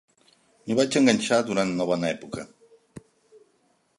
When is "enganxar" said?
1.01-1.39